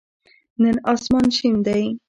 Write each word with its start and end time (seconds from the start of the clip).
نن 0.61 0.75
آسمان 0.93 1.27
شین 1.37 1.55
دی 1.65 1.83